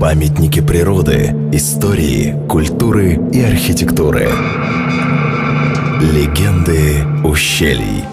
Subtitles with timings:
[0.00, 4.28] Памятники природы, истории, культуры и архитектуры.
[6.00, 8.04] Легенды ущелий.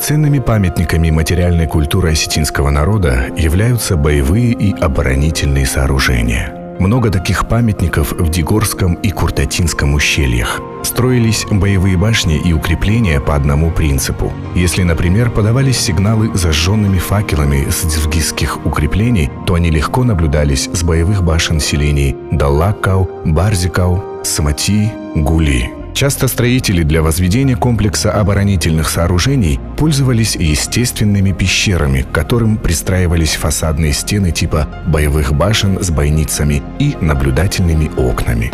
[0.00, 8.28] Ценными памятниками материальной культуры осетинского народа являются боевые и оборонительные сооружения– много таких памятников в
[8.30, 10.60] Дигорском и Куртатинском ущельях.
[10.82, 14.32] Строились боевые башни и укрепления по одному принципу.
[14.54, 21.22] Если, например, подавались сигналы зажженными факелами с дзвгизских укреплений, то они легко наблюдались с боевых
[21.22, 25.79] башен селений Даллакау, Барзикау, Самати, Гули.
[25.94, 34.30] Часто строители для возведения комплекса оборонительных сооружений пользовались естественными пещерами, к которым пристраивались фасадные стены
[34.30, 38.50] типа боевых башен с бойницами и наблюдательными окнами.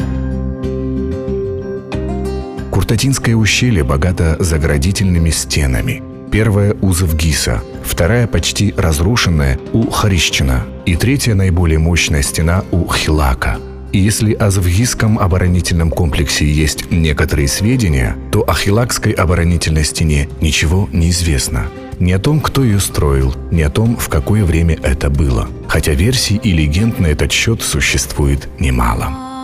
[2.70, 6.02] Куртатинское ущелье богато заградительными стенами.
[6.30, 13.58] Первая у Завгиса, вторая почти разрушенная у Харищина и третья наиболее мощная стена у Хилака–
[13.98, 21.10] если о Завгийском оборонительном комплексе есть некоторые сведения, то о Хилакской оборонительной стене ничего не
[21.10, 21.66] известно.
[21.98, 25.48] Ни о том, кто ее строил, ни о том, в какое время это было.
[25.68, 29.35] Хотя версий и легенд на этот счет существует немало.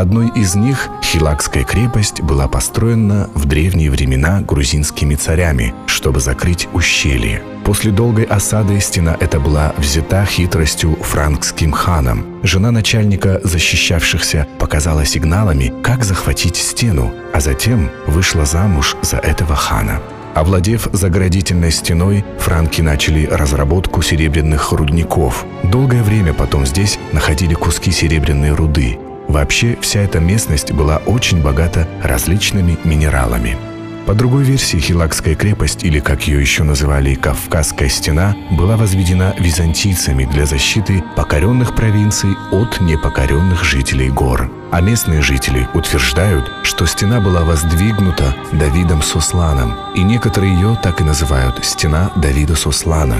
[0.00, 7.42] Одной из них Хилакская крепость была построена в древние времена грузинскими царями, чтобы закрыть ущелье.
[7.66, 12.24] После долгой осады стена эта была взята хитростью франкским ханом.
[12.42, 20.00] Жена начальника защищавшихся показала сигналами, как захватить стену, а затем вышла замуж за этого хана.
[20.34, 25.44] Овладев заградительной стеной, франки начали разработку серебряных рудников.
[25.62, 28.98] Долгое время потом здесь находили куски серебряной руды.
[29.30, 33.56] Вообще, вся эта местность была очень богата различными минералами.
[34.04, 40.24] По другой версии, Хилакская крепость, или как ее еще называли Кавказская стена, была возведена византийцами
[40.24, 44.50] для защиты покоренных провинций от непокоренных жителей гор.
[44.72, 51.04] А местные жители утверждают, что стена была воздвигнута Давидом Сусланом, и некоторые ее так и
[51.04, 53.18] называют «Стена Давида Суслана».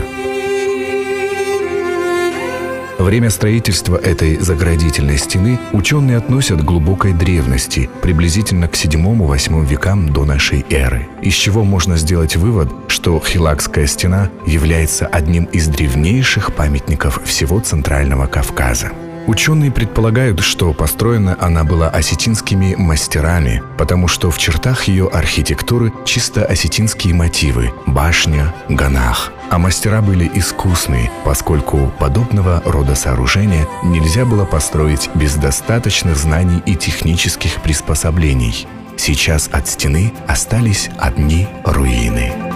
[3.01, 10.27] Время строительства этой заградительной стены ученые относят к глубокой древности, приблизительно к 7-8 векам до
[10.27, 17.23] нашей эры, из чего можно сделать вывод, что Хилакская стена является одним из древнейших памятников
[17.25, 18.93] всего Центрального Кавказа.
[19.31, 26.45] Ученые предполагают, что построена она была осетинскими мастерами, потому что в чертах ее архитектуры чисто
[26.45, 29.31] осетинские мотивы– башня, ганах.
[29.49, 36.75] А мастера были искусные, поскольку подобного рода сооружения нельзя было построить без достаточных знаний и
[36.75, 38.67] технических приспособлений.
[38.97, 42.50] Сейчас от стены остались одни руины.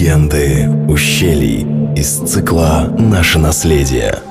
[0.00, 1.60] Легенды ущелий
[1.94, 4.22] из цикла «Наше наследие».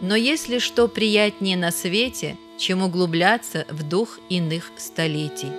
[0.00, 5.50] Но есть ли что приятнее на свете, чем углубляться в дух иных столетий?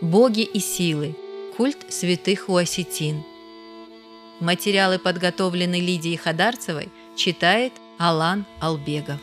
[0.00, 1.16] Боги и силы.
[1.56, 3.24] Культ святых у осетин.
[4.38, 9.20] Материалы, подготовленные Лидией Хадарцевой, читает Алан Албегов.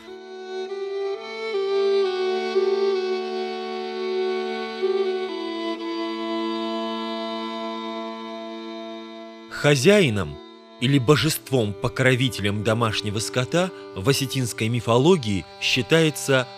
[9.50, 10.36] Хозяином
[10.80, 16.48] или божеством-покровителем домашнего скота в осетинской мифологии считается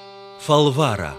[0.40, 1.14] Фалвара.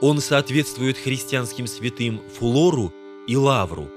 [0.00, 2.92] Он соответствует христианским святым Фулору
[3.26, 3.88] и Лавру,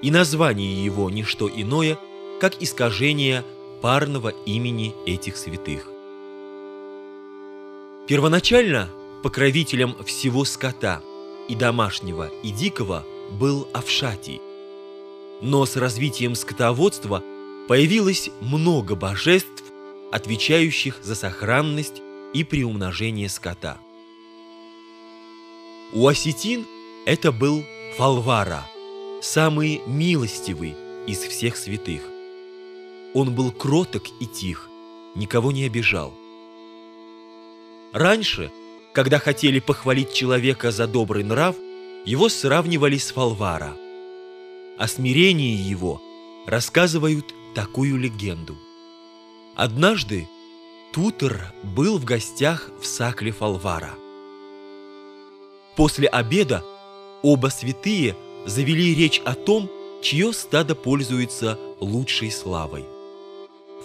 [0.00, 1.98] и название его не что иное,
[2.40, 3.44] как искажение
[3.80, 5.88] парного имени этих святых.
[8.06, 8.88] Первоначально
[9.22, 11.02] покровителем всего скота
[11.48, 14.40] и домашнего, и дикого был Авшатий.
[15.42, 17.22] Но с развитием скотоводства
[17.68, 19.62] появилось много божеств,
[20.10, 22.02] отвечающих за сохранность
[22.32, 23.78] и приумножение скота.
[25.92, 26.66] У осетин
[27.06, 27.64] это был
[27.96, 28.66] Фалвара,
[29.22, 30.74] самый милостивый
[31.06, 32.02] из всех святых.
[33.14, 34.68] Он был кроток и тих,
[35.14, 36.12] никого не обижал.
[37.92, 38.50] Раньше,
[38.92, 41.56] когда хотели похвалить человека за добрый нрав,
[42.04, 43.76] его сравнивали с Фалвара.
[44.78, 46.00] О смирении его
[46.46, 48.56] рассказывают такую легенду.
[49.56, 50.28] Однажды
[50.92, 53.94] Тутер был в гостях в Сакле Фалвара.
[55.76, 56.64] После обеда
[57.22, 58.16] оба святые
[58.46, 59.68] завели речь о том,
[60.02, 62.84] чье стадо пользуется лучшей славой.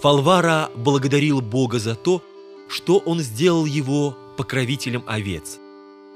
[0.03, 2.21] Фалвара благодарил Бога за то,
[2.67, 5.59] что он сделал его покровителем овец.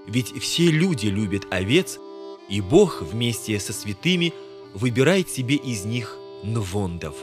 [0.06, 1.98] Ведь все люди любят овец,
[2.50, 4.34] и Бог вместе со святыми
[4.74, 7.16] выбирает себе из них нвондов.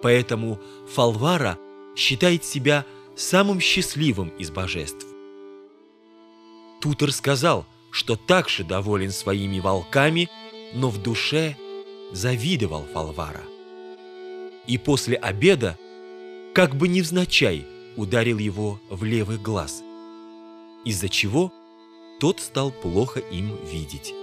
[0.00, 0.58] Поэтому
[0.94, 1.58] Фалвара
[1.94, 5.06] считает себя самым счастливым из божеств.
[6.80, 10.30] Тутер сказал, что также доволен своими волками,
[10.72, 11.54] но в душе
[12.12, 13.42] завидовал Фалвара.
[14.66, 15.78] И после обеда,
[16.54, 17.66] как бы невзначай,
[17.96, 19.82] ударил его в левый глаз,
[20.84, 21.52] из-за чего
[22.20, 24.14] тот стал плохо им видеть.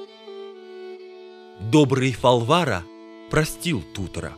[1.60, 2.84] Добрый Фалвара
[3.30, 4.34] простил Тутера.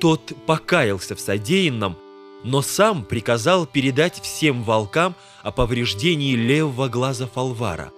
[0.00, 1.96] Тот покаялся в содеянном,
[2.44, 7.92] но сам приказал передать всем волкам о повреждении левого глаза Фалвара.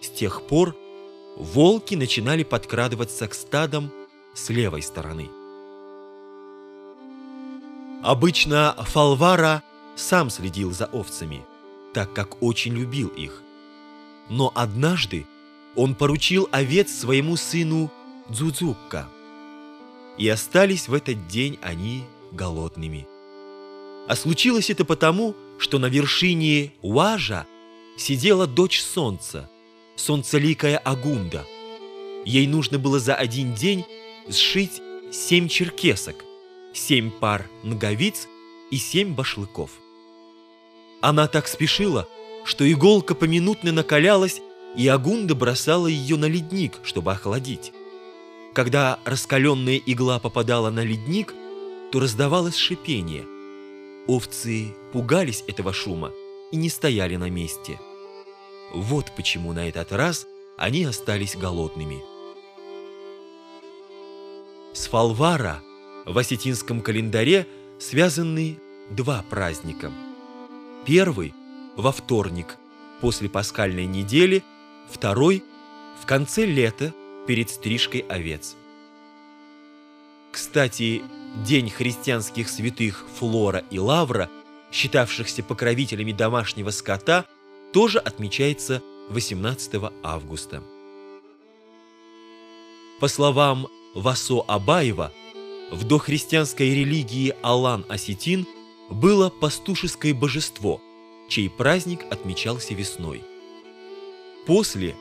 [0.00, 0.76] С тех пор
[1.36, 3.92] волки начинали подкрадываться к стадам
[4.34, 5.28] с левой стороны.
[8.04, 9.62] Обычно Фалвара
[9.96, 11.42] сам следил за овцами,
[11.94, 13.42] так как очень любил их.
[14.28, 15.26] Но однажды
[15.74, 17.90] он поручил овец своему сыну
[18.28, 19.08] Дзудзукка.
[20.18, 23.06] И остались в этот день они голодными.
[24.06, 27.46] А случилось это потому, что на вершине Уажа
[27.96, 29.48] сидела дочь солнца,
[29.96, 31.46] солнцеликая Агунда.
[32.26, 33.86] Ей нужно было за один день
[34.28, 36.16] сшить семь черкесок,
[36.74, 38.28] семь пар ноговиц
[38.70, 39.70] и семь башлыков.
[41.00, 42.08] Она так спешила,
[42.44, 44.40] что иголка поминутно накалялась,
[44.76, 47.72] и Агунда бросала ее на ледник, чтобы охладить.
[48.52, 51.34] Когда раскаленная игла попадала на ледник,
[51.92, 53.24] то раздавалось шипение.
[54.06, 56.12] Овцы пугались этого шума
[56.50, 57.80] и не стояли на месте.
[58.72, 62.02] Вот почему на этот раз они остались голодными.
[64.72, 65.62] С Фалвара
[66.04, 67.46] в осетинском календаре
[67.78, 68.58] связаны
[68.90, 69.92] два праздника.
[70.86, 71.34] Первый–
[71.76, 72.56] во вторник,
[73.00, 74.42] после пасхальной недели,
[74.90, 75.42] второй–
[76.02, 76.92] в конце лета,
[77.26, 78.56] перед стрижкой овец.
[80.30, 81.02] Кстати,
[81.42, 84.30] День христианских святых Флора и Лавра,
[84.70, 87.24] считавшихся покровителями домашнего скота,
[87.72, 90.62] тоже отмечается 18 августа.
[93.00, 95.12] По словам Васо Абаева,
[95.74, 98.46] в дохристианской религии Алан-Осетин
[98.90, 100.80] было пастушеское божество,
[101.28, 103.22] чей праздник отмечался весной.
[104.46, 104.94] После,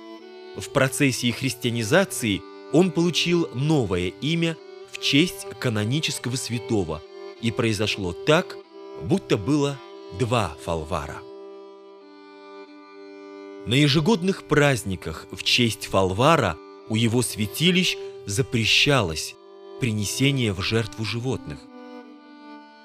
[0.57, 2.41] в процессе христианизации,
[2.71, 4.57] он получил новое имя
[4.91, 7.03] в честь канонического святого,
[7.41, 8.57] и произошло так,
[9.03, 9.77] будто было
[10.17, 11.21] два фалвара.
[13.67, 16.57] На ежегодных праздниках в честь фалвара
[16.89, 19.35] у его святилищ запрещалось
[19.79, 21.59] принесение в жертву животных.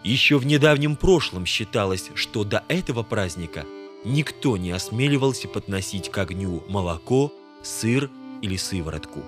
[0.04, 3.66] Еще в недавнем прошлом считалось, что до этого праздника
[4.04, 7.32] никто не осмеливался подносить к огню молоко,
[7.62, 8.10] сыр
[8.42, 9.22] или сыворотку.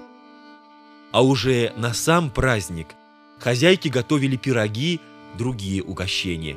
[1.12, 2.88] А уже на сам праздник
[3.38, 5.00] хозяйки готовили пироги,
[5.36, 6.56] другие угощения.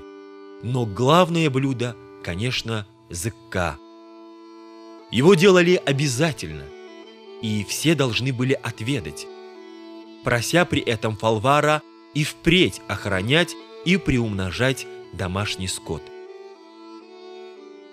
[0.61, 3.77] Но главное блюдо, конечно, зыкка.
[5.11, 6.65] Его делали обязательно,
[7.41, 9.27] и все должны были отведать
[10.23, 11.81] прося при этом Фалвара
[12.13, 16.01] и впредь охранять и приумножать домашний скот.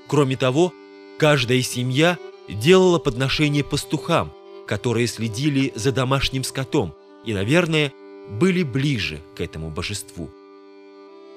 [0.06, 0.72] Кроме того,
[1.18, 2.18] каждая семья
[2.48, 4.32] делала подношение пастухам,
[4.66, 6.94] которые следили за домашним скотом
[7.24, 7.92] и, наверное,
[8.28, 10.30] были ближе к этому божеству.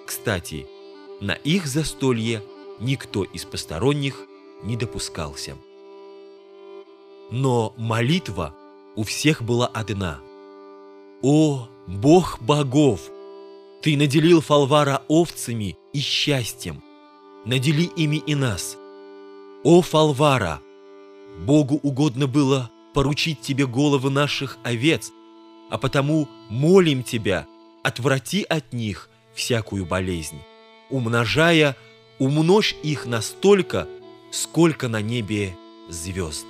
[0.06, 0.68] Кстати,
[1.20, 2.44] на их застолье
[2.80, 4.26] никто из посторонних
[4.64, 5.56] не допускался.
[7.32, 8.56] Но молитва
[8.96, 10.20] у всех была одна–
[11.24, 13.00] о, Бог богов!
[13.82, 16.84] Ты наделил Фалвара овцами и счастьем.
[17.46, 18.78] Надели ими и нас.
[19.64, 20.62] О, Фалвара!
[21.40, 25.12] Богу угодно было поручить тебе головы наших овец,
[25.70, 27.48] а потому молим тебя,
[27.84, 30.42] отврати от них всякую болезнь,
[30.90, 31.78] умножая,
[32.20, 33.88] умножь их настолько,
[34.32, 35.56] сколько на небе
[35.90, 36.46] звезд.